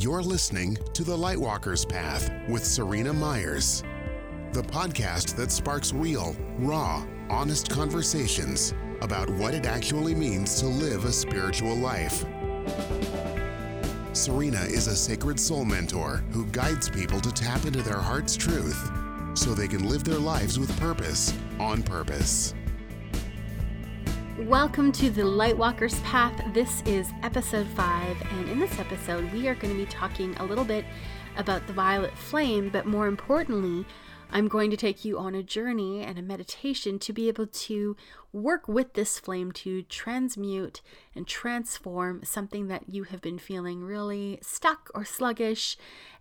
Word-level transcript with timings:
You're 0.00 0.22
listening 0.22 0.78
to 0.94 1.04
The 1.04 1.14
Lightwalker's 1.14 1.84
Path 1.84 2.30
with 2.48 2.64
Serena 2.64 3.12
Myers, 3.12 3.82
the 4.54 4.62
podcast 4.62 5.36
that 5.36 5.52
sparks 5.52 5.92
real, 5.92 6.34
raw, 6.58 7.04
honest 7.28 7.68
conversations 7.68 8.72
about 9.02 9.28
what 9.28 9.52
it 9.52 9.66
actually 9.66 10.14
means 10.14 10.58
to 10.60 10.66
live 10.66 11.04
a 11.04 11.12
spiritual 11.12 11.74
life. 11.74 12.24
Serena 14.14 14.62
is 14.62 14.86
a 14.86 14.96
sacred 14.96 15.38
soul 15.38 15.66
mentor 15.66 16.24
who 16.30 16.46
guides 16.46 16.88
people 16.88 17.20
to 17.20 17.30
tap 17.30 17.66
into 17.66 17.82
their 17.82 18.00
heart's 18.00 18.38
truth 18.38 18.90
so 19.34 19.52
they 19.52 19.68
can 19.68 19.86
live 19.86 20.04
their 20.04 20.18
lives 20.18 20.58
with 20.58 20.74
purpose 20.80 21.34
on 21.58 21.82
purpose. 21.82 22.54
Welcome 24.46 24.90
to 24.92 25.10
the 25.10 25.22
Lightwalker's 25.22 26.00
Path. 26.00 26.42
This 26.54 26.82
is 26.86 27.10
episode 27.22 27.66
five, 27.68 28.16
and 28.32 28.48
in 28.48 28.58
this 28.58 28.78
episode, 28.78 29.30
we 29.32 29.46
are 29.48 29.54
going 29.54 29.72
to 29.72 29.84
be 29.84 29.90
talking 29.90 30.34
a 30.36 30.44
little 30.44 30.64
bit 30.64 30.86
about 31.36 31.66
the 31.66 31.74
violet 31.74 32.16
flame, 32.16 32.70
but 32.70 32.86
more 32.86 33.06
importantly, 33.06 33.84
I'm 34.30 34.48
going 34.48 34.70
to 34.70 34.78
take 34.78 35.04
you 35.04 35.18
on 35.18 35.34
a 35.34 35.42
journey 35.42 36.02
and 36.02 36.18
a 36.18 36.22
meditation 36.22 36.98
to 37.00 37.12
be 37.12 37.28
able 37.28 37.48
to 37.48 37.96
work 38.32 38.66
with 38.66 38.94
this 38.94 39.18
flame 39.18 39.52
to 39.52 39.82
transmute 39.82 40.80
and 41.14 41.26
transform 41.26 42.24
something 42.24 42.68
that 42.68 42.88
you 42.88 43.04
have 43.04 43.20
been 43.20 43.38
feeling 43.38 43.84
really 43.84 44.38
stuck 44.40 44.90
or 44.94 45.04
sluggish 45.04 45.76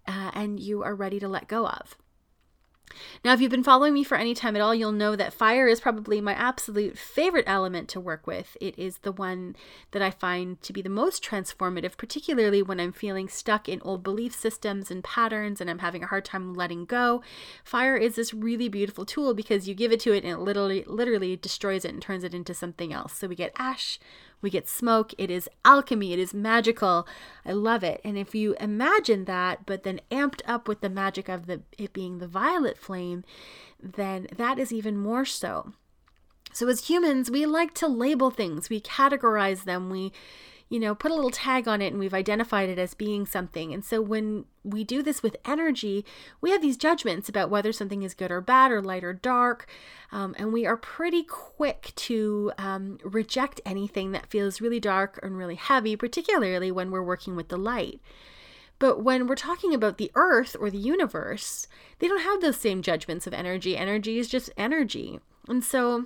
uh, 0.08 0.32
and 0.34 0.60
you 0.60 0.84
are 0.84 0.94
ready 0.94 1.22
to 1.22 1.30
let 1.30 1.48
go 1.48 1.68
of. 1.68 1.96
Now, 3.24 3.34
if 3.34 3.42
you've 3.42 3.52
been 3.52 3.64
following 3.64 3.94
me 3.94 4.04
for 4.04 4.16
any 4.16 4.34
time 4.34 4.56
at 4.56 4.62
all, 4.62 4.74
you'll 4.74 4.92
know 4.92 5.16
that 5.16 5.34
fire 5.34 5.68
is 5.68 5.80
probably 5.80 6.22
my 6.22 6.34
absolute 6.34 6.98
favorite 6.98 7.46
element 7.48 7.90
to 7.90 8.00
work 8.00 8.28
with. 8.28 8.58
It 8.60 8.78
is 8.78 9.00
the 9.00 9.12
one 9.12 9.56
that 9.92 10.02
I 10.02 10.12
find 10.12 10.62
to 10.62 10.74
be 10.74 10.82
the 10.82 10.90
most 10.90 11.24
transformative, 11.24 11.98
particularly 11.98 12.62
when 12.62 12.80
I'm 12.80 12.92
feeling 12.92 13.30
stuck 13.30 13.70
in 13.70 13.82
old 13.82 14.04
belief 14.04 14.34
systems 14.34 14.92
and 14.92 15.04
patterns 15.04 15.62
and 15.62 15.70
I'm 15.70 15.80
having 15.80 16.04
a 16.04 16.08
hard 16.08 16.26
time 16.26 16.54
letting 16.54 16.86
go. 16.86 17.22
Fire 17.64 17.98
is 17.98 18.16
this 18.16 18.34
really 18.34 18.70
beautiful 18.70 19.06
tool 19.06 19.34
because 19.34 19.68
you 19.68 19.74
give 19.74 19.92
it 19.92 20.00
to 20.02 20.14
it 20.14 20.24
and 20.24 20.34
it 20.34 20.40
literally 20.40 20.84
literally 20.88 21.36
destroys 21.36 21.86
it 21.86 21.94
and 21.94 22.02
turns 22.02 22.24
it 22.24 22.34
into 22.34 22.54
something 22.54 22.94
else. 22.94 23.14
So 23.14 23.28
we 23.28 23.36
get 23.36 23.54
ash, 23.58 24.00
we 24.42 24.50
get 24.50 24.68
smoke. 24.68 25.14
It 25.18 25.30
is 25.30 25.50
alchemy. 25.66 26.14
It 26.14 26.20
is 26.20 26.34
magical. 26.34 27.08
I 27.46 27.52
love 27.52 27.84
it. 27.84 28.02
And 28.04 28.18
if 28.18 28.34
you 28.34 28.56
imagine 28.60 29.26
that, 29.26 29.66
but 29.66 29.84
then 29.84 30.02
amped 30.12 30.42
up 30.46 30.68
with 30.68 30.82
the 30.82 30.90
magic 30.90 31.28
of 31.30 31.46
the 31.46 31.62
it 31.78 31.94
being 31.94 32.18
the 32.18 32.28
violet 32.28 32.78
flame, 32.78 33.24
then 33.82 34.28
that 34.36 34.60
is 34.60 34.72
even 34.72 34.98
more 34.98 35.26
so. 35.26 35.74
So 36.54 36.68
as 36.68 36.88
humans, 36.88 37.30
we 37.30 37.46
like 37.46 37.74
to 37.76 37.88
label 37.88 38.32
things. 38.32 38.70
We 38.70 38.82
categorize 38.82 39.66
them. 39.66 39.90
We 39.90 40.12
you 40.70 40.80
know, 40.80 40.94
put 40.94 41.12
a 41.12 41.16
little 41.16 41.32
tag 41.32 41.68
on 41.68 41.82
it 41.82 41.88
and 41.88 42.00
we've 42.00 42.14
identified 42.14 42.70
it 42.70 42.78
as 42.78 42.94
being 42.94 43.26
something. 43.26 43.74
And 43.74 43.84
so 43.84 44.02
when 44.02 44.46
we 44.64 44.84
do 44.84 45.02
this 45.02 45.24
with 45.24 45.36
energy, 45.44 46.06
we 46.42 46.52
have 46.52 46.62
these 46.62 46.78
judgments 46.78 47.28
about 47.28 47.50
whether 47.50 47.74
something 47.74 48.04
is 48.04 48.14
good 48.14 48.30
or 48.30 48.40
bad 48.40 48.72
or 48.72 48.82
light 48.82 49.04
or 49.04 49.14
dark. 49.14 49.68
Um, 50.12 50.36
and 50.38 50.54
we 50.54 50.68
are 50.68 50.78
pretty 50.78 51.24
quick 51.24 51.92
to 51.96 52.52
um, 52.60 53.00
reject 53.04 53.62
anything 53.66 54.12
that 54.12 54.28
feels 54.28 54.62
really 54.62 54.80
dark 54.80 55.20
and 55.24 55.38
really 55.38 55.56
heavy, 55.56 55.96
particularly 55.96 56.72
when 56.72 56.92
we're 56.92 57.04
working 57.04 57.36
with 57.36 57.50
the 57.50 57.58
light. 57.58 58.00
But 58.78 59.04
when 59.04 59.28
we're 59.28 59.36
talking 59.36 59.74
about 59.74 59.98
the 59.98 60.12
earth 60.16 60.56
or 60.58 60.70
the 60.70 60.78
universe, 60.78 61.68
they 61.98 62.08
don't 62.08 62.22
have 62.22 62.42
those 62.42 62.58
same 62.58 62.82
judgments 62.82 63.28
of 63.28 63.34
energy. 63.34 63.76
Energy 63.76 64.20
is 64.20 64.30
just 64.30 64.52
energy. 64.56 65.20
And 65.50 65.64
so 65.64 66.06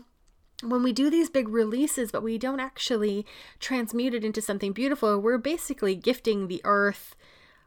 when 0.64 0.84
we 0.84 0.94
do 0.94 1.10
these 1.10 1.30
big 1.30 1.50
releases, 1.50 2.12
but 2.12 2.24
we 2.24 2.38
don't 2.38 2.60
actually 2.60 3.26
transmute 3.60 4.14
it 4.14 4.26
into 4.26 4.42
something 4.42 4.72
beautiful, 4.72 5.20
we're 5.20 5.38
basically 5.38 5.96
gifting 5.96 6.48
the 6.48 6.62
earth 6.64 7.16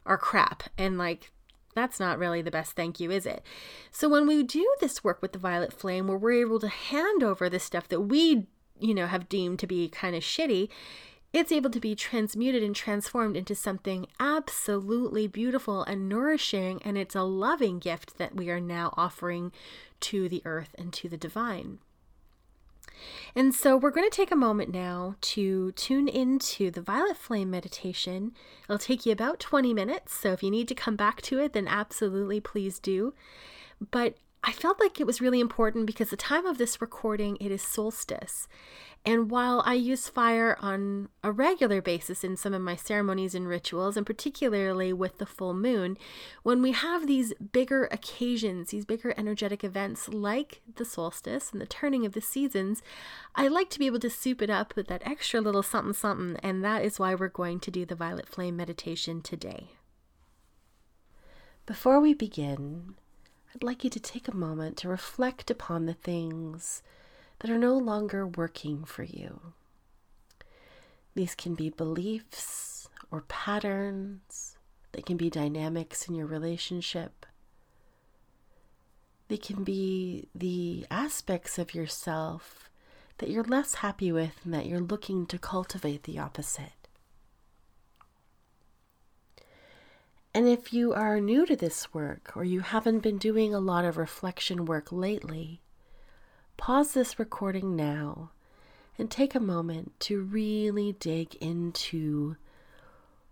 our 0.05 0.17
crap. 0.17 0.63
And 0.77 0.97
like, 0.97 1.31
that's 1.75 1.99
not 1.99 2.17
really 2.17 2.41
the 2.41 2.51
best 2.51 2.71
thank 2.71 2.99
you, 2.99 3.11
is 3.11 3.25
it? 3.25 3.43
So 3.91 4.09
when 4.09 4.25
we 4.25 4.41
do 4.41 4.67
this 4.79 5.03
work 5.03 5.21
with 5.21 5.33
the 5.33 5.39
violet 5.39 5.73
flame, 5.73 6.07
where 6.07 6.17
we're 6.17 6.41
able 6.41 6.59
to 6.59 6.67
hand 6.67 7.21
over 7.23 7.49
the 7.49 7.59
stuff 7.59 7.87
that 7.89 8.01
we, 8.01 8.47
you 8.79 8.93
know, 8.95 9.07
have 9.07 9.29
deemed 9.29 9.59
to 9.59 9.67
be 9.67 9.87
kind 9.87 10.15
of 10.15 10.23
shitty, 10.23 10.69
it's 11.33 11.51
able 11.51 11.69
to 11.69 11.79
be 11.79 11.93
transmuted 11.93 12.63
and 12.63 12.75
transformed 12.75 13.35
into 13.35 13.53
something 13.53 14.07
absolutely 14.19 15.27
beautiful 15.27 15.83
and 15.83 16.09
nourishing. 16.09 16.81
And 16.83 16.97
it's 16.97 17.15
a 17.15 17.21
loving 17.21 17.79
gift 17.79 18.17
that 18.17 18.35
we 18.35 18.49
are 18.49 18.61
now 18.61 18.93
offering 18.97 19.51
to 19.99 20.29
the 20.29 20.41
earth 20.45 20.73
and 20.77 20.91
to 20.93 21.09
the 21.09 21.17
divine. 21.17 21.79
And 23.35 23.53
so 23.53 23.77
we're 23.77 23.91
going 23.91 24.09
to 24.09 24.15
take 24.15 24.31
a 24.31 24.35
moment 24.35 24.71
now 24.71 25.15
to 25.21 25.71
tune 25.73 26.07
into 26.07 26.71
the 26.71 26.81
Violet 26.81 27.17
Flame 27.17 27.49
meditation. 27.49 28.33
It'll 28.65 28.77
take 28.77 29.05
you 29.05 29.11
about 29.11 29.39
20 29.39 29.73
minutes, 29.73 30.13
so 30.13 30.31
if 30.33 30.43
you 30.43 30.51
need 30.51 30.67
to 30.67 30.75
come 30.75 30.95
back 30.95 31.21
to 31.23 31.39
it, 31.39 31.53
then 31.53 31.67
absolutely 31.67 32.39
please 32.39 32.79
do. 32.79 33.13
But 33.91 34.17
I 34.47 34.53
felt 34.53 34.79
like 34.79 35.01
it 35.01 35.05
was 35.05 35.19
really 35.19 35.41
important 35.41 35.87
because 35.87 36.09
the 36.09 36.15
time 36.15 36.45
of 36.45 36.57
this 36.57 36.79
recording 36.79 37.35
it 37.41 37.51
is 37.51 37.61
solstice. 37.61 38.47
And 39.05 39.29
while 39.29 39.61
I 39.65 39.73
use 39.73 40.07
fire 40.07 40.57
on 40.61 41.09
a 41.21 41.33
regular 41.33 41.81
basis 41.81 42.23
in 42.23 42.37
some 42.37 42.53
of 42.53 42.61
my 42.61 42.77
ceremonies 42.77 43.35
and 43.35 43.45
rituals, 43.45 43.97
and 43.97 44.05
particularly 44.05 44.93
with 44.93 45.17
the 45.17 45.25
full 45.25 45.53
moon, 45.53 45.97
when 46.43 46.61
we 46.61 46.71
have 46.71 47.07
these 47.07 47.33
bigger 47.51 47.89
occasions, 47.91 48.69
these 48.69 48.85
bigger 48.85 49.13
energetic 49.17 49.65
events 49.65 50.07
like 50.07 50.61
the 50.77 50.85
solstice 50.85 51.51
and 51.51 51.59
the 51.59 51.65
turning 51.65 52.05
of 52.05 52.13
the 52.13 52.21
seasons, 52.21 52.81
I 53.35 53.49
like 53.49 53.69
to 53.71 53.79
be 53.79 53.85
able 53.85 53.99
to 53.99 54.09
soup 54.09 54.41
it 54.41 54.49
up 54.49 54.77
with 54.77 54.87
that 54.87 55.05
extra 55.05 55.41
little 55.41 55.61
something 55.61 55.93
something, 55.93 56.39
and 56.41 56.63
that 56.63 56.85
is 56.85 56.99
why 56.99 57.15
we're 57.15 57.27
going 57.27 57.59
to 57.59 57.71
do 57.71 57.85
the 57.85 57.95
violet 57.95 58.29
flame 58.29 58.55
meditation 58.55 59.21
today. 59.21 59.71
Before 61.65 61.99
we 61.99 62.13
begin, 62.13 62.95
I'd 63.53 63.63
like 63.63 63.83
you 63.83 63.89
to 63.89 63.99
take 63.99 64.27
a 64.27 64.35
moment 64.35 64.77
to 64.77 64.89
reflect 64.89 65.49
upon 65.49 65.85
the 65.85 65.93
things 65.93 66.83
that 67.39 67.51
are 67.51 67.57
no 67.57 67.77
longer 67.77 68.27
working 68.27 68.83
for 68.83 69.03
you. 69.03 69.53
These 71.15 71.35
can 71.35 71.55
be 71.55 71.69
beliefs 71.69 72.89
or 73.09 73.21
patterns, 73.27 74.57
they 74.91 75.01
can 75.01 75.17
be 75.17 75.29
dynamics 75.29 76.07
in 76.07 76.15
your 76.15 76.27
relationship. 76.27 77.25
They 79.27 79.37
can 79.37 79.63
be 79.63 80.29
the 80.33 80.85
aspects 80.89 81.59
of 81.59 81.73
yourself 81.73 82.69
that 83.17 83.29
you're 83.29 83.43
less 83.43 83.75
happy 83.75 84.11
with 84.11 84.39
and 84.43 84.53
that 84.53 84.67
you're 84.67 84.79
looking 84.79 85.25
to 85.27 85.37
cultivate 85.37 86.03
the 86.03 86.19
opposite. 86.19 86.76
And 90.37 90.47
if 90.47 90.71
you 90.71 90.93
are 90.93 91.19
new 91.19 91.47
to 91.47 91.55
this 91.55 91.91
work 91.95 92.37
or 92.37 92.43
you 92.43 92.59
haven't 92.59 92.99
been 92.99 93.17
doing 93.17 93.55
a 93.55 93.59
lot 93.59 93.85
of 93.85 93.97
reflection 93.97 94.65
work 94.65 94.91
lately, 94.91 95.61
Pause 96.57 96.93
this 96.93 97.19
recording 97.19 97.75
now 97.75 98.31
and 98.97 99.09
take 99.09 99.35
a 99.35 99.39
moment 99.39 99.97
to 100.01 100.21
really 100.21 100.93
dig 100.99 101.35
into 101.35 102.35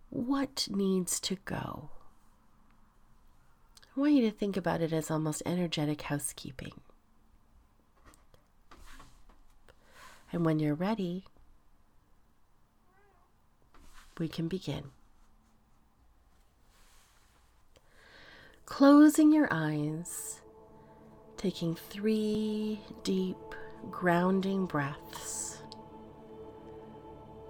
what 0.09 0.67
needs 0.69 1.19
to 1.21 1.35
go. 1.44 1.89
I 3.97 3.99
want 3.99 4.13
you 4.13 4.21
to 4.21 4.31
think 4.31 4.55
about 4.55 4.81
it 4.81 4.94
as 4.94 5.09
almost 5.09 5.41
energetic 5.45 6.03
housekeeping. 6.03 6.73
And 10.31 10.45
when 10.45 10.59
you're 10.59 10.75
ready, 10.75 11.25
we 14.19 14.27
can 14.27 14.47
begin. 14.47 14.91
Closing 18.65 19.31
your 19.31 19.47
eyes 19.51 20.41
taking 21.37 21.75
three 21.75 22.81
deep, 23.03 23.37
grounding 23.91 24.65
breaths. 24.65 25.59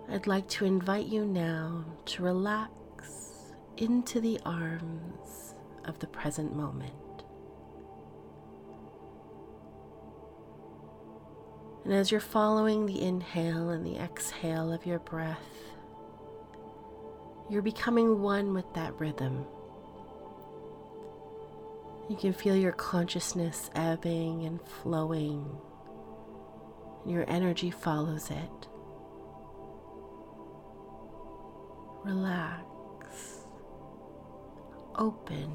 I'd 0.09 0.27
like 0.27 0.49
to 0.49 0.65
invite 0.65 1.05
you 1.05 1.25
now 1.25 1.85
to 2.07 2.23
relax 2.23 3.53
into 3.77 4.19
the 4.19 4.39
arms 4.45 5.55
of 5.85 5.97
the 5.99 6.07
present 6.07 6.53
moment. 6.53 6.93
And 11.85 11.93
as 11.93 12.11
you're 12.11 12.19
following 12.19 12.85
the 12.85 13.01
inhale 13.01 13.69
and 13.69 13.85
the 13.85 13.95
exhale 13.97 14.73
of 14.73 14.85
your 14.85 14.99
breath, 14.99 15.39
you're 17.49 17.61
becoming 17.61 18.21
one 18.21 18.53
with 18.53 18.71
that 18.73 18.99
rhythm. 18.99 19.45
You 22.07 22.15
can 22.15 22.33
feel 22.33 22.55
your 22.55 22.71
consciousness 22.71 23.71
ebbing 23.73 24.45
and 24.45 24.61
flowing, 24.61 25.43
and 27.03 27.11
your 27.11 27.27
energy 27.27 27.71
follows 27.71 28.29
it. 28.29 28.67
Relax, 32.03 33.45
open, 34.95 35.51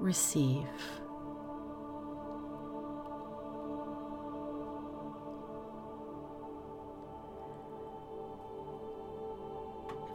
receive. 0.00 0.66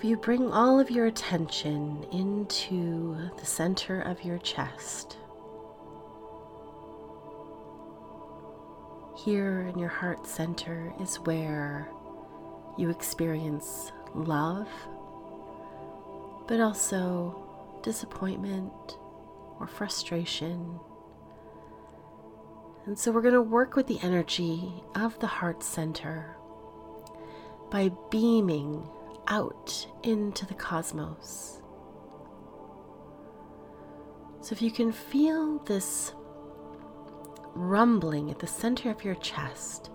You 0.03 0.17
bring 0.17 0.51
all 0.51 0.79
of 0.79 0.91
your 0.91 1.05
attention 1.05 2.05
into 2.11 3.29
the 3.37 3.45
center 3.45 4.01
of 4.01 4.23
your 4.23 4.37
chest, 4.39 5.17
here 9.15 9.61
in 9.71 9.79
your 9.79 9.89
heart 9.89 10.27
center 10.27 10.93
is 10.99 11.15
where 11.17 11.87
you 12.77 12.89
experience 12.89 13.91
love, 14.13 14.67
but 16.47 16.59
also 16.59 17.79
disappointment 17.83 18.97
or 19.59 19.67
frustration. 19.67 20.79
And 22.85 22.99
so 22.99 23.11
we're 23.11 23.21
going 23.21 23.33
to 23.33 23.41
work 23.41 23.75
with 23.75 23.87
the 23.87 23.99
energy 24.01 24.83
of 24.95 25.17
the 25.19 25.27
heart 25.27 25.63
center 25.63 26.35
by 27.71 27.91
beaming 28.09 28.89
out 29.27 29.87
into 30.03 30.45
the 30.45 30.53
cosmos. 30.53 31.61
So 34.41 34.53
if 34.53 34.61
you 34.61 34.71
can 34.71 34.91
feel 34.91 35.59
this 35.59 36.13
rumbling 37.55 38.29
at 38.29 38.39
the 38.39 38.47
center 38.47 38.89
of 38.91 39.03
your 39.03 39.15
chest, 39.15 39.89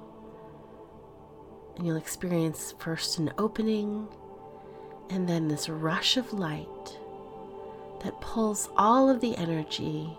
and 1.76 1.86
you'll 1.86 1.96
experience 1.96 2.74
first 2.78 3.18
an 3.18 3.32
opening 3.38 4.08
and 5.10 5.28
then 5.28 5.48
this 5.48 5.68
rush 5.68 6.16
of 6.16 6.32
light 6.32 6.98
that 8.02 8.20
pulls 8.20 8.68
all 8.76 9.08
of 9.08 9.20
the 9.20 9.36
energy, 9.36 10.16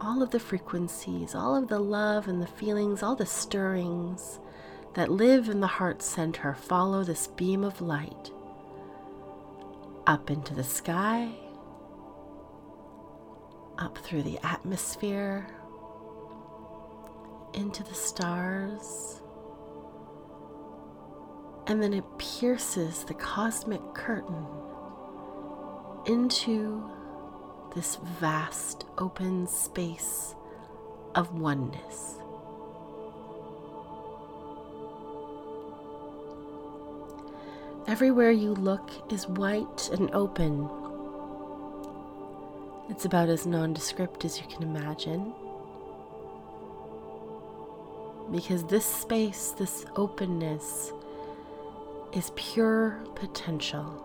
all 0.00 0.22
of 0.22 0.30
the 0.30 0.40
frequencies, 0.40 1.34
all 1.34 1.56
of 1.56 1.68
the 1.68 1.78
love 1.78 2.28
and 2.28 2.40
the 2.40 2.46
feelings, 2.46 3.02
all 3.02 3.16
the 3.16 3.26
stirrings 3.26 4.38
that 4.94 5.10
live 5.10 5.48
in 5.48 5.60
the 5.60 5.66
heart 5.66 6.02
center 6.02 6.54
follow 6.54 7.04
this 7.04 7.26
beam 7.26 7.62
of 7.64 7.80
light 7.80 8.30
up 10.06 10.30
into 10.30 10.54
the 10.54 10.64
sky, 10.64 11.28
up 13.78 13.98
through 13.98 14.22
the 14.22 14.38
atmosphere, 14.42 15.46
into 17.52 17.84
the 17.84 17.94
stars, 17.94 19.20
and 21.66 21.82
then 21.82 21.92
it 21.92 22.04
pierces 22.16 23.04
the 23.04 23.14
cosmic 23.14 23.82
curtain 23.94 24.46
into 26.06 26.82
this 27.74 27.96
vast 28.18 28.86
open 28.96 29.46
space 29.46 30.34
of 31.14 31.38
oneness. 31.38 32.14
Everywhere 37.88 38.32
you 38.32 38.52
look 38.52 38.90
is 39.10 39.26
white 39.26 39.88
and 39.94 40.10
open. 40.14 40.68
It's 42.90 43.06
about 43.06 43.30
as 43.30 43.46
nondescript 43.46 44.26
as 44.26 44.38
you 44.38 44.46
can 44.46 44.62
imagine. 44.62 45.32
Because 48.30 48.64
this 48.64 48.84
space, 48.84 49.54
this 49.56 49.86
openness, 49.96 50.92
is 52.12 52.30
pure 52.36 53.02
potential. 53.14 54.04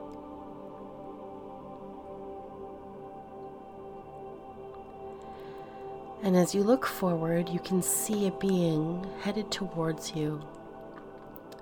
And 6.23 6.37
as 6.37 6.55
you 6.55 6.63
look 6.63 6.85
forward, 6.85 7.49
you 7.49 7.59
can 7.59 7.81
see 7.81 8.27
a 8.27 8.31
being 8.31 9.05
headed 9.19 9.51
towards 9.51 10.15
you, 10.15 10.41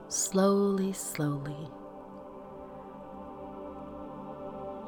slowly, 0.07 0.94
slowly. 0.94 1.68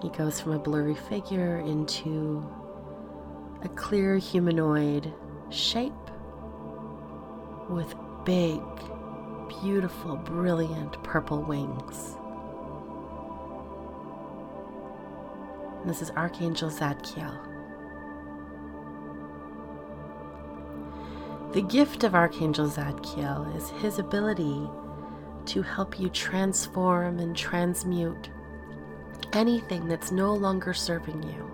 He 0.03 0.09
goes 0.09 0.41
from 0.41 0.51
a 0.51 0.59
blurry 0.59 0.95
figure 0.95 1.59
into 1.59 2.45
a 3.63 3.69
clear 3.69 4.17
humanoid 4.17 5.13
shape 5.50 5.94
with 7.69 7.95
big, 8.25 8.59
beautiful, 9.61 10.17
brilliant 10.17 11.01
purple 11.03 11.41
wings. 11.41 12.17
This 15.85 16.01
is 16.01 16.11
Archangel 16.11 16.69
Zadkiel. 16.69 17.39
The 21.53 21.61
gift 21.61 22.03
of 22.03 22.13
Archangel 22.13 22.67
Zadkiel 22.67 23.56
is 23.56 23.69
his 23.69 23.99
ability 23.99 24.69
to 25.45 25.61
help 25.61 25.97
you 25.97 26.09
transform 26.09 27.19
and 27.19 27.33
transmute 27.33 28.29
anything 29.33 29.87
that's 29.87 30.11
no 30.11 30.33
longer 30.33 30.73
serving 30.73 31.23
you. 31.23 31.51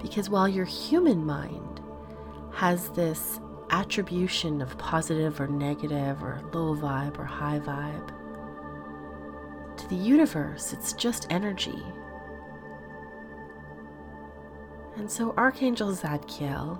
Because 0.00 0.30
while 0.30 0.48
your 0.48 0.66
human 0.66 1.24
mind 1.24 1.80
has 2.52 2.90
this 2.90 3.40
attribution 3.70 4.62
of 4.62 4.78
positive 4.78 5.40
or 5.40 5.48
negative 5.48 6.22
or 6.22 6.40
low 6.52 6.76
vibe 6.76 7.18
or 7.18 7.24
high 7.24 7.58
vibe. 7.58 8.12
To 9.76 9.88
the 9.88 9.96
universe, 9.96 10.72
it's 10.72 10.92
just 10.92 11.26
energy. 11.30 11.82
And 14.96 15.10
so 15.10 15.34
Archangel 15.36 15.92
Zadkiel 15.92 16.78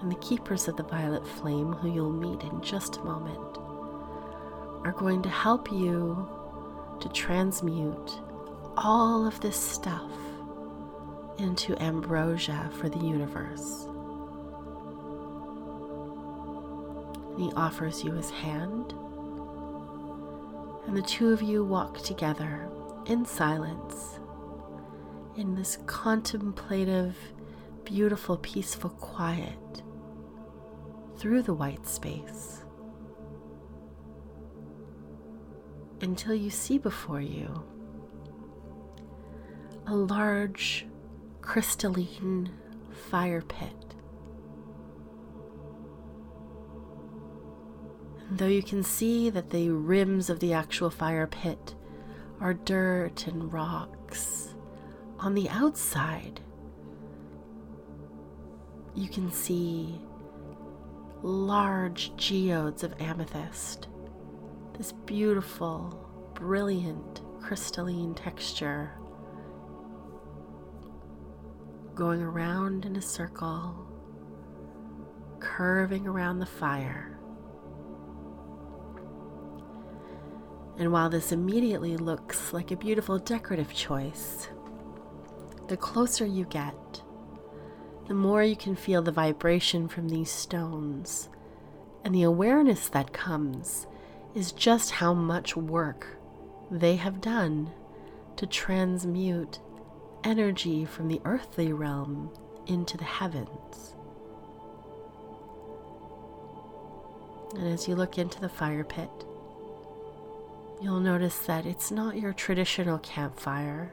and 0.00 0.10
the 0.10 0.16
keepers 0.16 0.66
of 0.66 0.76
the 0.76 0.82
violet 0.82 1.26
flame, 1.26 1.72
who 1.72 1.92
you'll 1.92 2.10
meet 2.10 2.42
in 2.42 2.60
just 2.60 2.96
a 2.96 3.04
moment, 3.04 3.58
are 4.84 4.94
going 4.98 5.22
to 5.22 5.28
help 5.28 5.70
you 5.70 6.28
to 7.00 7.08
transmute 7.10 8.20
all 8.76 9.26
of 9.26 9.40
this 9.40 9.56
stuff 9.56 10.10
into 11.38 11.80
ambrosia 11.82 12.70
for 12.78 12.88
the 12.88 12.98
universe. 12.98 13.86
And 17.32 17.40
he 17.40 17.52
offers 17.56 18.04
you 18.04 18.12
his 18.12 18.30
hand. 18.30 18.94
And 20.86 20.96
the 20.96 21.02
two 21.02 21.32
of 21.32 21.42
you 21.42 21.64
walk 21.64 22.02
together 22.02 22.68
in 23.06 23.24
silence 23.24 24.18
in 25.36 25.54
this 25.54 25.78
contemplative, 25.86 27.16
beautiful, 27.84 28.36
peaceful 28.38 28.90
quiet 28.90 29.82
through 31.16 31.42
the 31.42 31.54
white 31.54 31.86
space 31.86 32.63
until 36.04 36.34
you 36.34 36.50
see 36.50 36.78
before 36.78 37.20
you 37.20 37.64
a 39.86 39.94
large 39.94 40.86
crystalline 41.40 42.50
fire 43.10 43.42
pit. 43.42 43.94
Though 48.30 48.46
you 48.46 48.62
can 48.62 48.82
see 48.82 49.30
that 49.30 49.50
the 49.50 49.70
rims 49.70 50.30
of 50.30 50.40
the 50.40 50.52
actual 50.52 50.90
fire 50.90 51.26
pit 51.26 51.74
are 52.40 52.54
dirt 52.54 53.26
and 53.26 53.52
rocks, 53.52 54.54
on 55.18 55.34
the 55.34 55.48
outside 55.50 56.40
you 58.94 59.08
can 59.08 59.30
see 59.30 60.00
large 61.22 62.14
geodes 62.16 62.82
of 62.82 62.94
amethyst, 63.00 63.88
this 64.76 64.92
beautiful, 64.92 66.08
brilliant, 66.34 67.22
crystalline 67.40 68.14
texture 68.14 68.90
going 71.94 72.20
around 72.20 72.84
in 72.84 72.96
a 72.96 73.02
circle, 73.02 73.86
curving 75.38 76.06
around 76.06 76.40
the 76.40 76.46
fire. 76.46 77.18
And 80.76 80.90
while 80.92 81.08
this 81.08 81.30
immediately 81.30 81.96
looks 81.96 82.52
like 82.52 82.72
a 82.72 82.76
beautiful 82.76 83.18
decorative 83.18 83.72
choice, 83.72 84.48
the 85.68 85.76
closer 85.76 86.26
you 86.26 86.46
get, 86.46 87.02
the 88.08 88.14
more 88.14 88.42
you 88.42 88.56
can 88.56 88.74
feel 88.74 89.00
the 89.00 89.12
vibration 89.12 89.86
from 89.86 90.08
these 90.08 90.30
stones. 90.30 91.28
And 92.04 92.14
the 92.14 92.24
awareness 92.24 92.88
that 92.88 93.14
comes 93.14 93.86
is 94.34 94.52
just 94.52 94.90
how 94.90 95.14
much 95.14 95.56
work 95.56 96.06
they 96.70 96.96
have 96.96 97.20
done 97.20 97.70
to 98.36 98.46
transmute 98.46 99.60
energy 100.24 100.84
from 100.84 101.08
the 101.08 101.20
earthly 101.24 101.72
realm 101.72 102.30
into 102.66 102.96
the 102.96 103.04
heavens. 103.04 103.94
And 107.54 107.68
as 107.68 107.86
you 107.86 107.94
look 107.94 108.18
into 108.18 108.40
the 108.40 108.48
fire 108.48 108.82
pit, 108.82 109.10
you'll 110.82 111.00
notice 111.00 111.38
that 111.40 111.66
it's 111.66 111.92
not 111.92 112.16
your 112.16 112.32
traditional 112.32 112.98
campfire. 112.98 113.92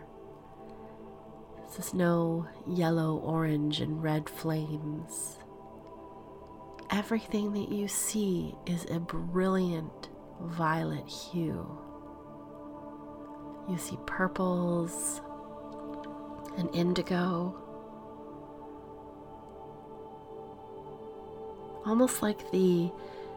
This 1.67 1.87
is 1.87 1.93
no 1.93 2.47
yellow, 2.67 3.17
orange, 3.17 3.79
and 3.79 4.01
red 4.01 4.27
flames. 4.27 5.37
Everything 6.89 7.53
that 7.53 7.71
you 7.71 7.87
see 7.87 8.55
is 8.65 8.85
a 8.85 8.99
brilliant 8.99 10.09
violet 10.45 11.07
hue. 11.07 11.65
You 13.69 13.77
see 13.77 13.97
purples 14.05 15.21
and 16.57 16.73
indigo. 16.75 17.55
Almost 21.85 22.21
like 22.21 22.51
the 22.51 22.91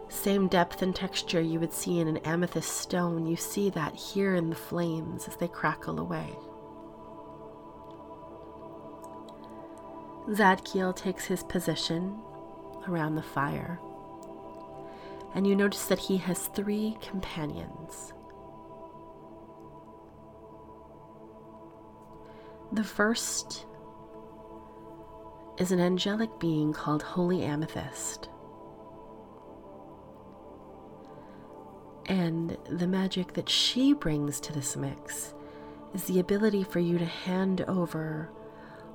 same 0.09 0.49
depth 0.49 0.83
and 0.83 0.95
texture 0.95 1.41
you 1.41 1.59
would 1.61 1.73
see 1.73 1.99
in 1.99 2.09
an 2.09 2.19
amethyst 2.19 2.77
stone, 2.77 3.27
you 3.27 3.37
see 3.37 3.71
that 3.71 3.95
here 3.95 4.35
in 4.35 4.51
the 4.51 4.57
flames 4.57 5.27
as 5.27 5.37
they 5.37 5.49
crackle 5.49 5.99
away. 5.99 6.37
Zadkiel 10.29 10.95
takes 10.97 11.27
his 11.27 11.43
position 11.43 12.19
around 12.89 13.15
the 13.15 13.23
fire, 13.23 13.79
and 15.35 15.47
you 15.47 15.57
notice 15.57 15.87
that 15.87 15.99
he 15.99 16.17
has 16.19 16.47
three 16.49 16.97
companions. 17.03 18.13
The 22.73 22.85
first 22.85 23.67
is 25.59 25.71
an 25.73 25.81
angelic 25.81 26.39
being 26.41 26.73
called 26.73 27.03
Holy 27.03 27.43
Amethyst. 27.43 28.29
And 32.07 32.57
the 32.69 32.87
magic 32.87 33.33
that 33.35 33.49
she 33.49 33.93
brings 33.93 34.41
to 34.41 34.53
this 34.53 34.77
mix 34.77 35.35
is 35.95 36.05
the 36.05 36.21
ability 36.21 36.65
for 36.65 36.81
you 36.81 36.99
to 36.99 37.05
hand 37.05 37.63
over 37.63 38.31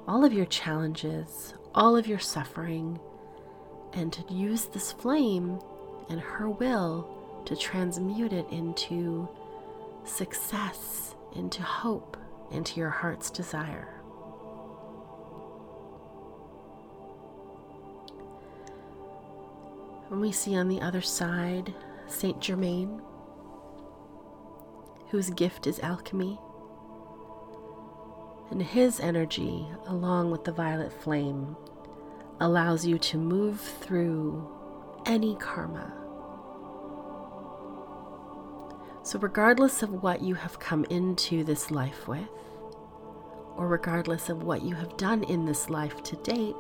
all 0.08 0.24
of 0.24 0.34
your 0.34 0.46
challenges, 0.46 1.54
all 1.74 1.96
of 1.96 2.08
your 2.08 2.20
suffering, 2.20 3.00
and 3.94 4.14
to 4.14 4.34
use 4.34 4.66
this 4.66 4.92
flame 4.92 5.60
and 6.10 6.20
her 6.20 6.50
will 6.50 7.08
to 7.46 7.56
transmute 7.56 8.34
it 8.34 8.48
into 8.52 9.28
success, 10.04 11.16
into 11.36 11.62
hope, 11.62 12.18
into 12.52 12.80
your 12.80 12.90
heart's 12.90 13.30
desire. 13.30 13.88
And 20.10 20.20
we 20.20 20.32
see 20.32 20.56
on 20.56 20.68
the 20.68 20.82
other 20.82 21.02
side 21.02 21.74
Saint 22.08 22.40
Germain, 22.40 23.02
whose 25.10 25.30
gift 25.30 25.68
is 25.68 25.80
alchemy. 25.82 26.40
And 28.50 28.64
his 28.64 29.00
energy, 29.00 29.68
along 29.86 30.32
with 30.32 30.44
the 30.44 30.52
violet 30.52 30.92
flame, 30.92 31.56
allows 32.40 32.86
you 32.86 32.98
to 32.98 33.18
move 33.18 33.60
through 33.62 34.50
any 35.06 35.36
karma. 35.36 35.99
So, 39.10 39.18
regardless 39.18 39.82
of 39.82 40.04
what 40.04 40.22
you 40.22 40.36
have 40.36 40.60
come 40.60 40.86
into 40.86 41.44
this 41.44 41.72
life 41.72 42.08
with, 42.08 42.30
or 43.58 43.68
regardless 43.68 44.30
of 44.30 44.44
what 44.44 44.62
you 44.62 44.76
have 44.76 44.98
done 44.98 45.24
in 45.24 45.46
this 45.46 45.68
life 45.68 46.04
to 46.04 46.16
date, 46.18 46.56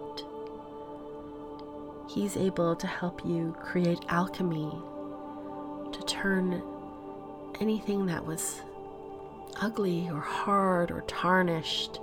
He's 2.10 2.36
able 2.36 2.76
to 2.76 2.88
help 2.88 3.24
you 3.24 3.56
create 3.62 4.04
alchemy 4.10 4.72
to 5.92 6.04
turn 6.08 6.64
anything 7.60 8.08
that 8.08 8.26
was 8.26 8.64
ugly 9.62 10.10
or 10.10 10.20
hard 10.20 10.90
or 10.90 11.02
tarnished 11.02 12.00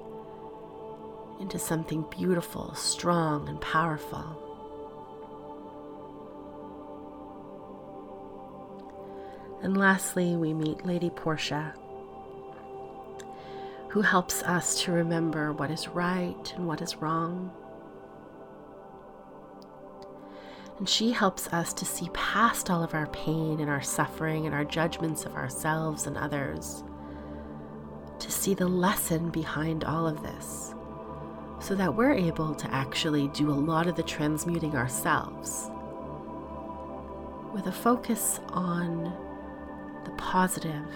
into 1.41 1.59
something 1.59 2.05
beautiful, 2.09 2.73
strong, 2.77 3.49
and 3.49 3.61
powerful. 3.61 4.46
And 9.63 9.77
lastly, 9.77 10.37
we 10.37 10.53
meet 10.55 10.87
Lady 10.87 11.11
Portia, 11.11 11.75
who 13.89 14.03
helps 14.03 14.43
us 14.43 14.83
to 14.83 14.93
remember 14.93 15.53
what 15.53 15.71
is 15.71 15.89
right 15.89 16.53
and 16.57 16.67
what 16.67 16.83
is 16.83 16.97
wrong. 16.97 17.51
And 20.79 20.89
she 20.89 21.11
helps 21.11 21.49
us 21.49 21.73
to 21.73 21.87
see 21.87 22.11
past 22.13 22.69
all 22.69 22.83
of 22.83 22.95
our 22.95 23.07
pain 23.07 23.61
and 23.61 23.71
our 23.71 23.83
suffering 23.83 24.45
and 24.45 24.55
our 24.55 24.65
judgments 24.65 25.25
of 25.25 25.35
ourselves 25.35 26.07
and 26.07 26.19
others, 26.19 26.85
to 28.19 28.31
see 28.31 28.53
the 28.53 28.69
lesson 28.69 29.31
behind 29.31 29.85
all 29.85 30.07
of 30.07 30.23
this, 30.23 30.75
so 31.61 31.75
that 31.75 31.95
we're 31.95 32.13
able 32.13 32.55
to 32.55 32.71
actually 32.75 33.29
do 33.29 33.51
a 33.51 33.53
lot 33.53 33.87
of 33.87 33.97
the 33.97 34.03
transmuting 34.03 34.77
ourselves 34.77 35.71
with 37.55 37.67
a 37.69 37.73
focus 37.73 38.39
on 38.49 39.11
the 40.07 40.13
positive, 40.13 40.87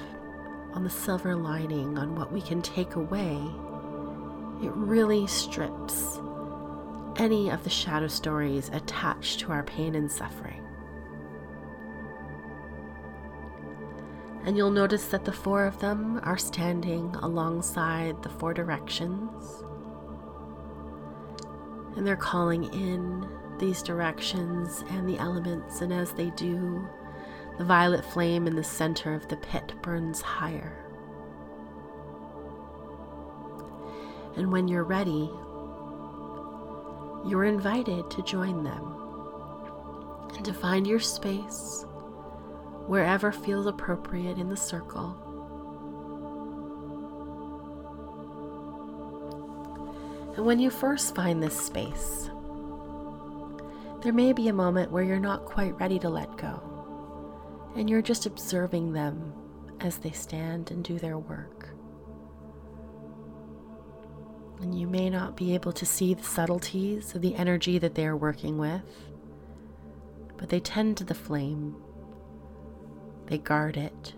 on 0.73 0.85
the 0.85 0.90
silver 0.90 1.35
lining, 1.35 1.99
on 1.99 2.14
what 2.14 2.33
we 2.33 2.40
can 2.40 2.62
take 2.62 2.95
away. 2.95 3.37
It 4.62 4.73
really 4.75 5.26
strips 5.26 6.21
any 7.17 7.50
of 7.50 7.64
the 7.64 7.71
shadow 7.71 8.07
stories 8.07 8.71
attached 8.73 9.40
to 9.40 9.52
our 9.52 9.64
pain 9.64 9.95
and 9.97 10.11
suffering. 10.11 10.64
And 14.45 14.57
you'll 14.57 14.71
notice 14.71 15.07
that 15.07 15.25
the 15.25 15.33
four 15.33 15.67
of 15.67 15.81
them 15.81 16.21
are 16.23 16.38
standing 16.38 17.14
alongside 17.17 18.23
the 18.23 18.31
four 18.31 18.55
directions. 18.55 19.64
And 21.97 22.07
they're 22.07 22.17
calling 22.17 22.64
in 22.73 23.29
these 23.59 23.83
directions 23.83 24.85
and 24.90 25.07
the 25.07 25.19
elements, 25.19 25.83
and 25.83 25.93
as 25.93 26.12
they 26.12 26.31
do, 26.31 26.88
the 27.61 27.67
violet 27.67 28.02
flame 28.02 28.47
in 28.47 28.57
the 28.57 28.64
center 28.64 29.12
of 29.12 29.29
the 29.29 29.37
pit 29.37 29.75
burns 29.83 30.23
higher. 30.23 30.83
And 34.35 34.50
when 34.50 34.67
you're 34.67 34.83
ready, 34.83 35.31
you're 37.29 37.45
invited 37.45 38.11
to 38.12 38.23
join 38.23 38.64
them 38.64 38.97
and 40.35 40.43
to 40.43 40.55
find 40.55 40.87
your 40.87 41.00
space 41.00 41.85
wherever 42.87 43.31
feels 43.31 43.67
appropriate 43.67 44.38
in 44.38 44.49
the 44.49 44.57
circle. 44.57 45.14
And 50.35 50.47
when 50.47 50.59
you 50.59 50.71
first 50.71 51.14
find 51.14 51.43
this 51.43 51.61
space, 51.61 52.31
there 54.02 54.14
may 54.14 54.33
be 54.33 54.49
a 54.49 54.55
moment 54.55 54.90
where 54.90 55.05
you're 55.05 55.21
not 55.21 55.45
quite 55.45 55.79
ready 55.79 55.99
to 55.99 56.09
let 56.09 56.38
go, 56.38 56.70
and 57.77 57.89
you're 57.89 58.03
just 58.03 58.27
observing 58.27 58.93
them 58.93 59.33
as 59.81 59.99
they 59.99 60.11
stand 60.11 60.71
and 60.71 60.85
do 60.85 60.99
their 60.99 61.19
work. 61.19 61.69
And 64.61 64.79
you 64.79 64.87
may 64.87 65.09
not 65.09 65.37
be 65.37 65.55
able 65.55 65.73
to 65.73 65.87
see 65.87 66.12
the 66.12 66.23
subtleties 66.23 67.15
of 67.15 67.23
the 67.23 67.35
energy 67.35 67.79
that 67.79 67.95
they 67.95 68.07
are 68.07 68.17
working 68.17 68.59
with, 68.59 68.83
but 70.37 70.50
they 70.50 70.61
tend 70.61 70.97
to 70.99 71.05
the 71.05 71.15
flame, 71.15 71.77
they 73.27 73.39
guard 73.39 73.77
it, 73.77 74.15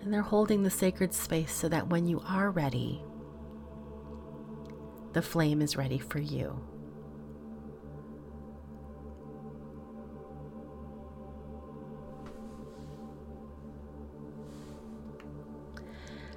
and 0.00 0.12
they're 0.12 0.22
holding 0.22 0.62
the 0.62 0.70
sacred 0.70 1.12
space 1.12 1.52
so 1.52 1.68
that 1.68 1.88
when 1.88 2.06
you 2.06 2.22
are 2.26 2.50
ready, 2.50 3.02
the 5.12 5.22
flame 5.22 5.62
is 5.62 5.76
ready 5.76 5.98
for 5.98 6.18
you. 6.18 6.58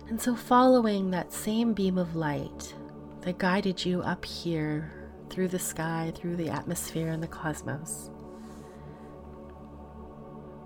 And 0.09 0.21
so, 0.21 0.35
following 0.35 1.11
that 1.11 1.33
same 1.33 1.73
beam 1.73 1.97
of 1.97 2.15
light 2.15 2.73
that 3.21 3.37
guided 3.37 3.85
you 3.85 4.01
up 4.01 4.23
here 4.23 5.09
through 5.29 5.49
the 5.49 5.59
sky, 5.59 6.13
through 6.15 6.37
the 6.37 6.49
atmosphere, 6.49 7.09
and 7.09 7.21
the 7.21 7.27
cosmos, 7.27 8.09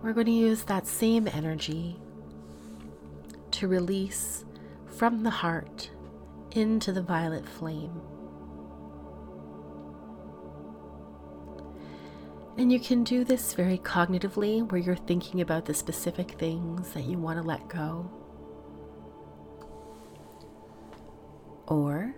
we're 0.03 0.13
going 0.13 0.27
to 0.27 0.31
use 0.31 0.63
that 0.65 0.85
same 0.85 1.27
energy 1.27 1.99
to 3.49 3.67
release 3.67 4.45
from 4.85 5.23
the 5.23 5.29
heart 5.31 5.89
into 6.51 6.91
the 6.91 7.01
violet 7.01 7.47
flame. 7.47 7.99
And 12.57 12.71
you 12.71 12.79
can 12.79 13.03
do 13.03 13.23
this 13.23 13.53
very 13.55 13.79
cognitively, 13.79 14.71
where 14.71 14.79
you're 14.79 14.95
thinking 14.95 15.41
about 15.41 15.65
the 15.65 15.73
specific 15.73 16.31
things 16.31 16.91
that 16.91 17.05
you 17.05 17.17
want 17.17 17.41
to 17.41 17.43
let 17.43 17.67
go. 17.67 18.20
Or 21.71 22.13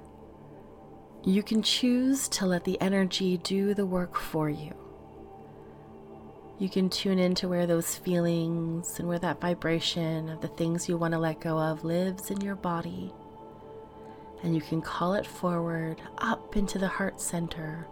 you 1.24 1.44
can 1.44 1.62
choose 1.62 2.28
to 2.30 2.48
let 2.48 2.64
the 2.64 2.82
energy 2.82 3.38
do 3.38 3.76
the 3.76 3.86
work 3.86 4.18
for 4.18 4.50
you. 4.50 4.74
You 6.58 6.70
can 6.70 6.90
tune 6.90 7.20
into 7.20 7.48
where 7.48 7.68
those 7.68 7.96
feelings 7.96 8.98
and 8.98 9.08
where 9.08 9.20
that 9.20 9.40
vibration 9.40 10.30
of 10.30 10.42
the 10.42 10.48
things 10.48 10.90
you 10.90 10.98
want 10.98 11.14
to 11.14 11.20
let 11.20 11.40
go 11.40 11.60
of 11.60 11.84
lives 11.84 12.32
in 12.32 12.42
your 12.42 12.56
body. 12.56 13.14
And 14.42 14.56
you 14.56 14.62
can 14.62 14.82
call 14.82 15.14
it 15.14 15.28
forward 15.28 16.02
up 16.18 16.58
into 16.58 16.80
the 16.80 16.88
heart 16.88 17.22
center 17.22 17.86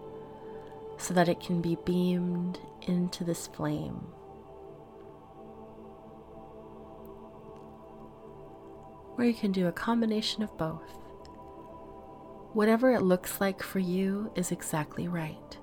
so 0.97 1.13
that 1.13 1.29
it 1.29 1.39
can 1.39 1.61
be 1.61 1.77
beamed 1.85 2.57
into 2.87 3.23
this 3.23 3.45
flame. 3.45 4.01
or 9.17 9.25
you 9.25 9.33
can 9.35 9.51
do 9.51 9.67
a 9.67 9.71
combination 9.71 10.41
of 10.41 10.57
both. 10.57 11.00
Whatever 12.53 12.93
it 12.93 13.01
looks 13.01 13.39
like 13.39 13.63
for 13.63 13.79
you 13.79 14.31
is 14.35 14.51
exactly 14.51 15.07
right. 15.07 15.57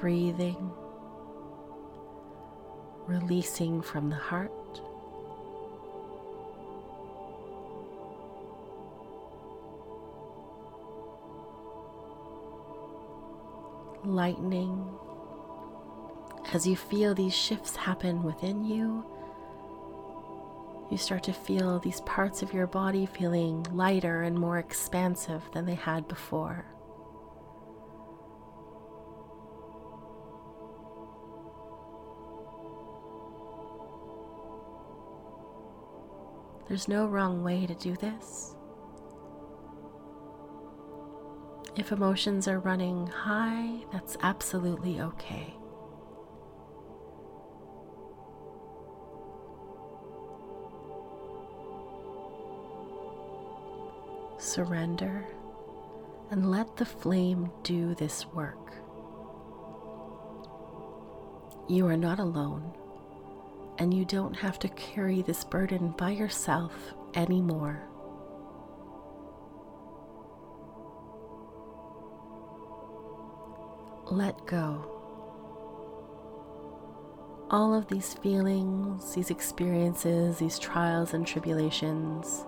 Breathing, 0.00 0.72
releasing 3.06 3.80
from 3.80 4.10
the 4.10 4.16
heart. 4.16 4.50
Lightening 14.04 14.84
as 16.52 16.66
you 16.66 16.76
feel 16.76 17.14
these 17.14 17.34
shifts 17.34 17.76
happen 17.76 18.24
within 18.24 18.64
you, 18.64 19.06
you 20.92 20.98
start 20.98 21.22
to 21.22 21.32
feel 21.32 21.78
these 21.78 22.02
parts 22.02 22.42
of 22.42 22.52
your 22.52 22.66
body 22.66 23.06
feeling 23.06 23.66
lighter 23.72 24.22
and 24.22 24.38
more 24.38 24.58
expansive 24.58 25.42
than 25.54 25.64
they 25.64 25.74
had 25.74 26.06
before. 26.06 26.66
There's 36.68 36.88
no 36.88 37.06
wrong 37.06 37.42
way 37.42 37.64
to 37.64 37.74
do 37.74 37.96
this. 37.96 38.54
If 41.74 41.90
emotions 41.90 42.46
are 42.48 42.58
running 42.58 43.06
high, 43.06 43.84
that's 43.90 44.18
absolutely 44.20 45.00
okay. 45.00 45.54
Surrender, 54.52 55.24
and 56.30 56.50
let 56.50 56.76
the 56.76 56.84
flame 56.84 57.50
do 57.62 57.94
this 57.94 58.26
work. 58.26 58.74
You 61.68 61.86
are 61.86 61.96
not 61.96 62.18
alone, 62.18 62.72
and 63.78 63.94
you 63.94 64.04
don't 64.04 64.34
have 64.34 64.58
to 64.58 64.68
carry 64.68 65.22
this 65.22 65.42
burden 65.42 65.94
by 65.96 66.10
yourself 66.10 66.74
anymore. 67.14 67.82
Let 74.10 74.44
go. 74.46 74.88
All 77.50 77.74
of 77.74 77.88
these 77.88 78.14
feelings, 78.14 79.14
these 79.14 79.30
experiences, 79.30 80.38
these 80.38 80.58
trials 80.58 81.14
and 81.14 81.26
tribulations 81.26 82.44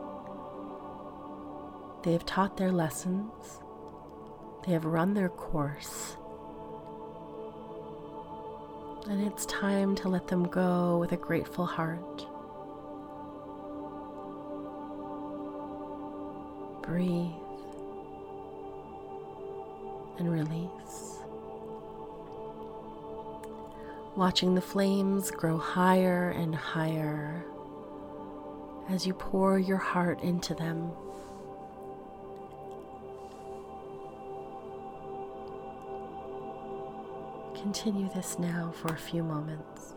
they 2.04 2.12
have 2.12 2.26
taught 2.26 2.58
their 2.58 2.70
lessons, 2.70 3.32
they 4.66 4.72
have 4.72 4.84
run 4.84 5.14
their 5.14 5.30
course, 5.30 6.18
and 9.08 9.26
it's 9.26 9.46
time 9.46 9.94
to 9.96 10.08
let 10.08 10.28
them 10.28 10.44
go 10.48 10.98
with 10.98 11.12
a 11.12 11.16
grateful 11.16 11.64
heart. 11.64 12.26
Breathe 16.82 17.32
and 20.18 20.30
release. 20.30 21.18
Watching 24.14 24.54
the 24.54 24.60
flames 24.60 25.30
grow 25.30 25.56
higher 25.56 26.30
and 26.30 26.54
higher 26.54 27.46
as 28.90 29.06
you 29.06 29.14
pour 29.14 29.58
your 29.58 29.78
heart 29.78 30.20
into 30.22 30.54
them. 30.54 30.92
Continue 37.64 38.10
this 38.14 38.38
now 38.38 38.70
for 38.76 38.88
a 38.88 38.98
few 38.98 39.22
moments. 39.22 39.94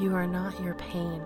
You 0.00 0.14
are 0.14 0.26
not 0.26 0.58
your 0.62 0.72
pain. 0.76 1.20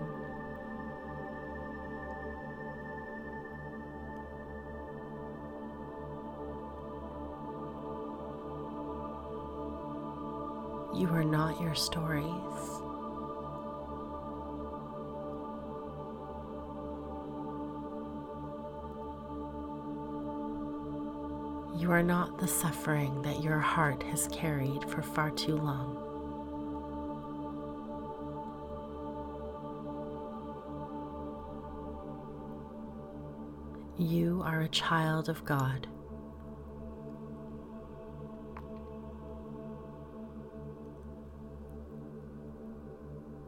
You 10.93 11.07
are 11.07 11.23
not 11.23 11.61
your 11.61 11.73
stories. 11.73 12.25
You 21.79 21.91
are 21.91 22.03
not 22.03 22.39
the 22.39 22.47
suffering 22.49 23.21
that 23.21 23.41
your 23.41 23.59
heart 23.59 24.03
has 24.03 24.27
carried 24.33 24.83
for 24.89 25.01
far 25.01 25.31
too 25.31 25.55
long. 25.55 26.04
You 33.97 34.41
are 34.43 34.59
a 34.59 34.67
child 34.67 35.29
of 35.29 35.45
God. 35.45 35.87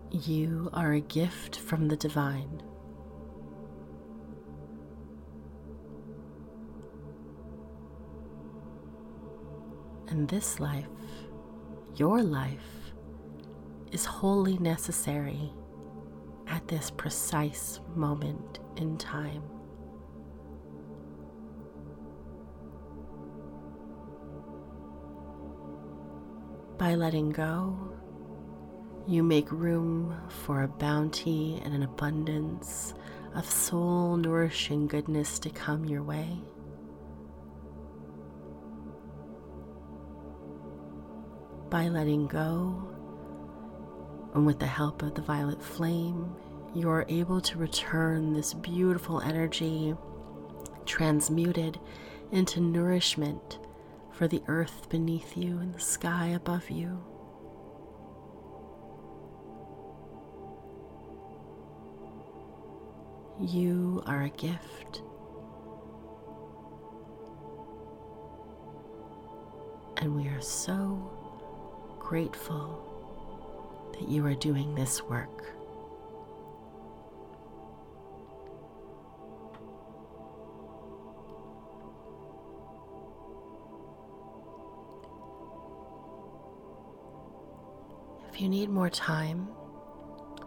You 0.09 0.69
are 0.71 0.93
a 0.93 1.01
gift 1.01 1.59
from 1.59 1.89
the 1.89 1.97
divine. 1.97 2.63
And 10.07 10.29
this 10.29 10.61
life, 10.61 10.87
your 11.95 12.23
life, 12.23 12.93
is 13.91 14.05
wholly 14.05 14.57
necessary 14.59 15.51
at 16.47 16.65
this 16.69 16.89
precise 16.89 17.81
moment 17.97 18.59
in 18.77 18.97
time. 18.97 19.43
By 26.77 26.93
letting 26.93 27.31
go, 27.31 27.75
you 29.07 29.23
make 29.23 29.51
room 29.51 30.15
for 30.29 30.61
a 30.61 30.67
bounty 30.67 31.59
and 31.65 31.73
an 31.73 31.81
abundance 31.81 32.93
of 33.33 33.49
soul 33.49 34.15
nourishing 34.15 34.85
goodness 34.85 35.39
to 35.39 35.49
come 35.49 35.85
your 35.85 36.03
way. 36.03 36.37
By 41.71 41.87
letting 41.87 42.27
go, 42.27 42.87
and 44.35 44.45
with 44.45 44.59
the 44.59 44.67
help 44.67 45.01
of 45.01 45.15
the 45.15 45.23
violet 45.23 45.63
flame, 45.63 46.35
you 46.75 46.91
are 46.91 47.05
able 47.09 47.41
to 47.41 47.57
return 47.57 48.33
this 48.33 48.53
beautiful 48.53 49.19
energy 49.21 49.95
transmuted 50.85 51.79
into 52.31 52.59
nourishment 52.59 53.57
for 54.17 54.27
the 54.27 54.41
earth 54.47 54.89
beneath 54.89 55.37
you 55.37 55.59
and 55.59 55.75
the 55.75 55.79
sky 55.79 56.29
above 56.29 56.71
you. 56.71 56.99
You 63.39 64.01
are 64.07 64.23
a 64.23 64.29
gift. 64.29 65.03
And 69.97 70.15
we 70.15 70.27
are 70.29 70.41
so 70.41 71.95
grateful 71.99 72.83
that 73.93 74.09
you 74.09 74.25
are 74.25 74.33
doing 74.33 74.73
this 74.73 75.03
work. 75.03 75.56
If 88.37 88.43
you 88.43 88.49
need 88.49 88.69
more 88.69 88.91
time, 88.91 89.47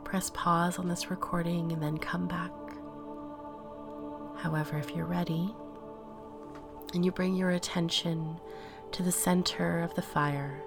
press 0.05 0.31
pause 0.33 0.79
on 0.79 0.87
this 0.87 1.11
recording 1.11 1.73
and 1.73 1.83
then 1.83 1.99
come 1.99 2.29
back. 2.29 2.53
However, 4.37 4.79
if 4.79 4.95
you're 4.95 5.07
ready 5.07 5.53
and 6.95 7.05
you 7.05 7.11
bring 7.11 7.35
your 7.35 7.51
attention 7.51 8.39
to 8.93 9.03
the 9.03 9.11
center 9.11 9.81
of 9.81 9.93
the 9.97 10.03
fire, 10.03 10.63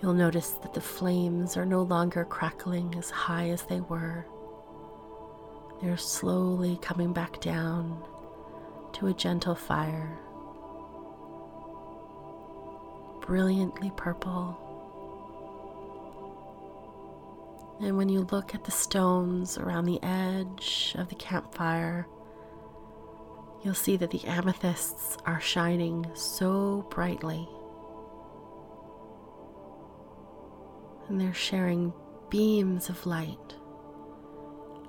you'll 0.00 0.14
notice 0.14 0.50
that 0.50 0.72
the 0.72 0.80
flames 0.80 1.56
are 1.56 1.66
no 1.66 1.82
longer 1.82 2.24
crackling 2.24 2.94
as 2.96 3.10
high 3.10 3.48
as 3.48 3.62
they 3.62 3.80
were. 3.80 4.24
They're 5.82 5.96
slowly 5.96 6.78
coming 6.80 7.12
back 7.12 7.40
down 7.40 8.04
to 8.92 9.08
a 9.08 9.14
gentle 9.14 9.56
fire, 9.56 10.16
brilliantly 13.20 13.90
purple 13.96 14.69
And 17.80 17.96
when 17.96 18.10
you 18.10 18.26
look 18.30 18.54
at 18.54 18.64
the 18.64 18.70
stones 18.70 19.56
around 19.56 19.86
the 19.86 20.02
edge 20.02 20.94
of 20.98 21.08
the 21.08 21.14
campfire, 21.14 22.06
you'll 23.64 23.74
see 23.74 23.96
that 23.96 24.10
the 24.10 24.24
amethysts 24.26 25.16
are 25.24 25.40
shining 25.40 26.06
so 26.14 26.86
brightly. 26.90 27.48
And 31.08 31.18
they're 31.18 31.32
sharing 31.32 31.94
beams 32.28 32.90
of 32.90 33.06
light 33.06 33.54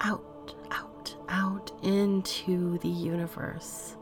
out, 0.01 0.53
out, 0.71 1.15
out 1.29 1.71
into 1.83 2.77
the 2.79 2.89
universe. 2.89 3.95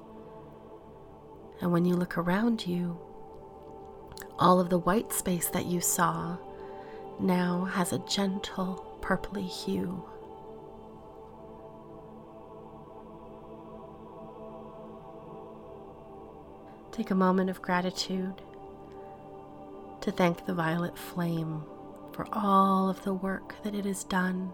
And 1.62 1.71
when 1.71 1.86
you 1.86 1.95
look 1.95 2.17
around 2.17 2.65
you, 2.65 2.99
all 4.39 4.60
of 4.60 4.69
the 4.69 4.80
white 4.80 5.13
space 5.13 5.49
that 5.49 5.65
you 5.65 5.80
saw 5.80 6.38
now 7.19 7.65
has 7.65 7.93
a 7.93 7.99
gentle 7.99 8.97
purply 9.01 9.43
hue. 9.43 10.03
Take 16.91 17.12
a 17.12 17.15
moment 17.15 17.49
of 17.49 17.62
gratitude 17.62 18.41
to 20.01 20.12
thank 20.12 20.45
the 20.45 20.53
violet 20.53 20.97
flame 20.97 21.63
for 22.12 22.27
all 22.34 22.89
of 22.89 23.03
the 23.03 23.13
work 23.13 23.55
that 23.63 23.75
it 23.75 23.86
has 23.86 24.03
done 24.03 24.51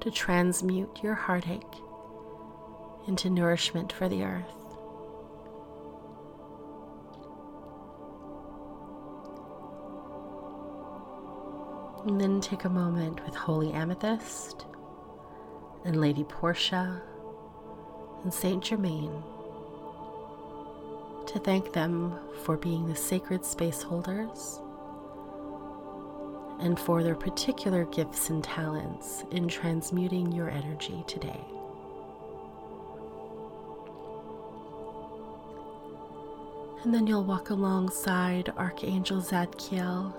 to 0.00 0.10
transmute 0.10 1.00
your 1.02 1.14
heartache 1.14 1.62
into 3.06 3.30
nourishment 3.30 3.92
for 3.92 4.08
the 4.08 4.22
earth. 4.22 4.65
And 12.06 12.20
then 12.20 12.40
take 12.40 12.64
a 12.64 12.68
moment 12.68 13.24
with 13.24 13.34
Holy 13.34 13.72
Amethyst 13.72 14.64
and 15.84 16.00
Lady 16.00 16.22
Portia 16.22 17.02
and 18.22 18.32
Saint 18.32 18.62
Germain 18.62 19.10
to 21.26 21.40
thank 21.40 21.72
them 21.72 22.16
for 22.44 22.56
being 22.56 22.86
the 22.86 22.94
sacred 22.94 23.44
space 23.44 23.82
holders 23.82 24.60
and 26.60 26.78
for 26.78 27.02
their 27.02 27.16
particular 27.16 27.84
gifts 27.86 28.30
and 28.30 28.44
talents 28.44 29.24
in 29.32 29.48
transmuting 29.48 30.30
your 30.30 30.48
energy 30.48 31.02
today. 31.08 31.44
And 36.84 36.94
then 36.94 37.08
you'll 37.08 37.24
walk 37.24 37.50
alongside 37.50 38.52
Archangel 38.56 39.20
Zadkiel 39.20 40.14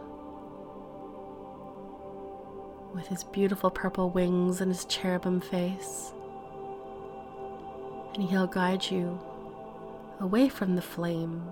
with 2.98 3.08
his 3.08 3.24
beautiful 3.24 3.70
purple 3.70 4.10
wings 4.10 4.60
and 4.60 4.72
his 4.72 4.84
cherubim 4.86 5.40
face. 5.40 6.14
And 8.16 8.24
he'll 8.24 8.48
guide 8.48 8.90
you 8.90 9.20
away 10.20 10.50
from 10.50 10.76
the 10.76 10.82
flame, 10.82 11.44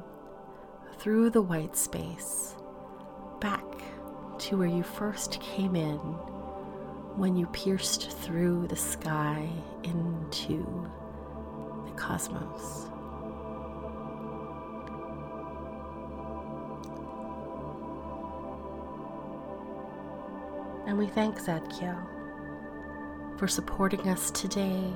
through 0.97 1.29
the 1.29 1.43
white 1.43 1.77
space, 1.77 2.55
back 3.39 3.63
to 4.39 4.57
where 4.57 4.67
you 4.67 4.81
first 4.81 5.39
came 5.39 5.75
in 5.75 5.99
when 7.15 7.35
you 7.35 7.45
pierced 7.47 8.09
through 8.11 8.65
the 8.67 8.75
sky 8.75 9.47
into 9.83 10.65
the 11.85 11.91
cosmos. 11.91 12.89
And 20.87 20.97
we 20.97 21.07
thank 21.07 21.39
Zadkiel 21.39 21.97
for 23.37 23.47
supporting 23.47 24.07
us 24.07 24.31
today 24.31 24.93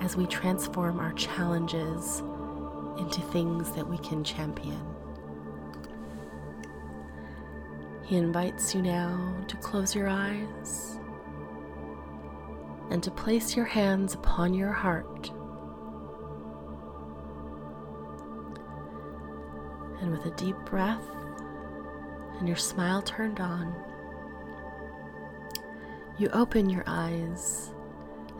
as 0.00 0.16
we 0.16 0.26
transform 0.26 1.00
our 1.00 1.12
challenges 1.12 2.20
into 2.98 3.20
things 3.32 3.72
that 3.72 3.88
we 3.88 3.98
can 3.98 4.22
champion. 4.22 4.80
He 8.04 8.16
invites 8.16 8.74
you 8.74 8.82
now 8.82 9.34
to 9.48 9.56
close 9.56 9.94
your 9.94 10.08
eyes 10.08 10.98
and 12.90 13.02
to 13.02 13.10
place 13.10 13.56
your 13.56 13.64
hands 13.64 14.14
upon 14.14 14.54
your 14.54 14.72
heart. 14.72 15.30
And 20.00 20.10
with 20.12 20.26
a 20.26 20.36
deep 20.36 20.56
breath 20.66 21.04
and 22.38 22.46
your 22.46 22.58
smile 22.58 23.00
turned 23.02 23.40
on, 23.40 23.74
you 26.18 26.28
open 26.32 26.70
your 26.70 26.84
eyes 26.86 27.70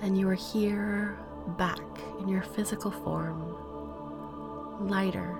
and 0.00 0.16
you 0.16 0.28
are 0.28 0.34
here 0.34 1.18
back 1.58 1.80
in 2.20 2.28
your 2.28 2.42
physical 2.42 2.90
form, 2.90 3.56
lighter, 4.88 5.36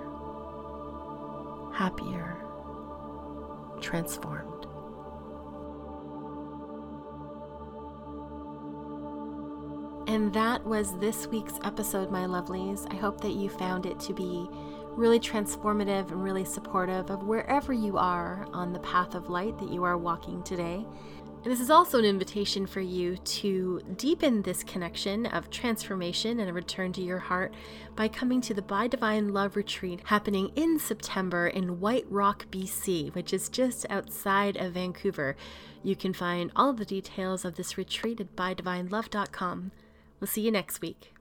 happier, 1.73 2.37
transformed. 3.79 4.51
And 10.07 10.33
that 10.33 10.63
was 10.65 10.97
this 10.99 11.27
week's 11.27 11.59
episode, 11.63 12.11
my 12.11 12.25
lovelies. 12.25 12.85
I 12.93 12.97
hope 12.97 13.21
that 13.21 13.33
you 13.33 13.49
found 13.49 13.85
it 13.85 13.99
to 14.01 14.13
be 14.13 14.47
really 14.91 15.19
transformative 15.19 16.11
and 16.11 16.23
really 16.23 16.45
supportive 16.45 17.09
of 17.09 17.23
wherever 17.23 17.73
you 17.73 17.97
are 17.97 18.47
on 18.53 18.71
the 18.71 18.79
path 18.79 19.15
of 19.15 19.29
light 19.29 19.57
that 19.59 19.69
you 19.69 19.83
are 19.83 19.97
walking 19.97 20.41
today. 20.43 20.85
And 21.45 21.51
this 21.51 21.61
is 21.61 21.69
also 21.69 21.99
an 21.99 22.05
invitation 22.05 22.65
for 22.65 22.81
you 22.81 23.17
to 23.17 23.79
deepen 23.97 24.41
this 24.41 24.63
connection 24.63 25.27
of 25.27 25.51
transformation 25.51 26.39
and 26.39 26.49
a 26.49 26.53
return 26.53 26.91
to 26.93 27.03
your 27.03 27.19
heart 27.19 27.53
by 27.95 28.07
coming 28.07 28.41
to 28.41 28.55
the 28.55 28.63
By 28.63 28.87
Divine 28.87 29.31
Love 29.31 29.55
Retreat 29.55 30.01
happening 30.05 30.51
in 30.55 30.79
September 30.79 31.45
in 31.45 31.79
White 31.79 32.07
Rock, 32.09 32.47
BC, 32.49 33.13
which 33.13 33.31
is 33.31 33.47
just 33.49 33.85
outside 33.91 34.57
of 34.57 34.73
Vancouver. 34.73 35.35
You 35.83 35.95
can 35.95 36.13
find 36.13 36.51
all 36.55 36.73
the 36.73 36.83
details 36.83 37.45
of 37.45 37.57
this 37.57 37.77
retreat 37.77 38.19
at 38.19 38.35
bydivinelove.com. 38.35 39.71
We'll 40.19 40.27
see 40.27 40.41
you 40.41 40.51
next 40.51 40.81
week. 40.81 41.14